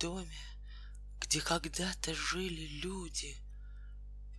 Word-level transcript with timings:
доме, 0.00 0.40
где 1.20 1.40
когда-то 1.40 2.14
жили 2.14 2.66
люди, 2.82 3.36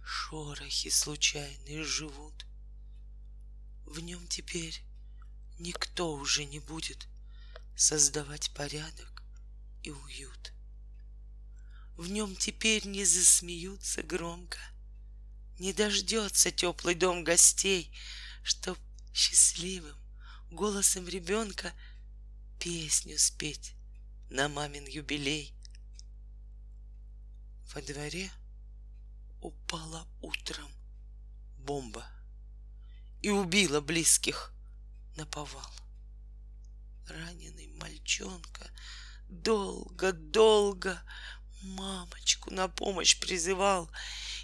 Шорохи 0.03 0.89
случайные 0.89 1.83
живут. 1.83 2.45
В 3.85 3.99
нем 3.99 4.27
теперь 4.27 4.83
никто 5.59 6.13
уже 6.13 6.45
не 6.45 6.59
будет 6.59 7.07
Создавать 7.77 8.51
порядок 8.55 9.23
и 9.83 9.91
уют. 9.91 10.51
В 11.95 12.09
нем 12.09 12.35
теперь 12.35 12.87
не 12.87 13.05
засмеются 13.05 14.01
громко, 14.01 14.57
Не 15.59 15.73
дождется 15.73 16.51
теплый 16.51 16.95
дом 16.95 17.23
гостей, 17.23 17.95
Чтоб 18.43 18.79
счастливым 19.13 19.97
голосом 20.49 21.07
ребенка 21.07 21.71
Песню 22.59 23.19
спеть 23.19 23.75
на 24.31 24.47
мамин 24.47 24.85
юбилей. 24.85 25.53
Во 27.73 27.81
дворе 27.81 28.31
упала 29.41 30.07
утром 30.21 30.71
бомба 31.57 32.05
И 33.21 33.29
убила 33.29 33.81
близких 33.81 34.53
на 35.17 35.25
повал. 35.25 35.73
Раненый 37.07 37.73
мальчонка 37.73 38.71
долго-долго 39.27 41.03
Мамочку 41.63 42.51
на 42.51 42.69
помощь 42.69 43.19
призывал 43.19 43.91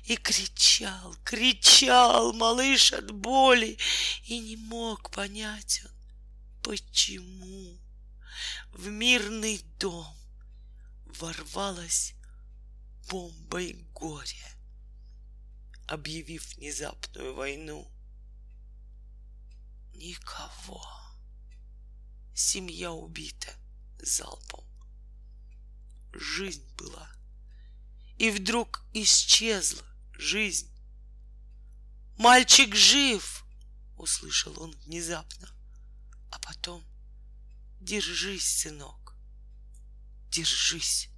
И 0.03 0.17
кричал, 0.17 1.15
кричал 1.23 2.33
малыш 2.33 2.91
от 2.91 3.11
боли 3.11 3.77
И 4.25 4.37
не 4.39 4.57
мог 4.57 5.11
понять 5.11 5.81
он, 5.85 5.91
почему 6.61 7.86
в 8.77 8.89
мирный 8.89 9.63
дом 9.79 10.15
ворвалась 11.19 12.13
бомбой 13.09 13.73
горе, 13.93 14.55
объявив 15.87 16.55
внезапную 16.55 17.33
войну. 17.33 17.91
Никого. 19.95 20.85
Семья 22.35 22.91
убита 22.91 23.51
залпом. 23.99 24.63
Жизнь 26.13 26.67
была. 26.77 27.09
И 28.19 28.29
вдруг 28.29 28.85
исчезла 28.93 29.85
жизнь. 30.13 30.71
Мальчик 32.19 32.75
жив, 32.75 33.43
услышал 33.95 34.53
он 34.61 34.71
внезапно. 34.85 35.49
А 36.29 36.37
потом 36.37 36.85
Держись, 37.79 38.47
сынок, 38.47 39.15
держись. 40.31 41.09